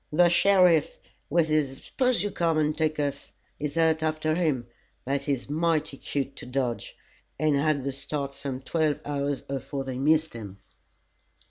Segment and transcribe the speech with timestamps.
[0.11, 0.97] The sheriff
[1.29, 4.65] with his 'spose you come and take us' is out after him,
[5.05, 6.97] but he's mighty cute to dodge,
[7.37, 10.57] and had the start some twelve hours afore they missed him."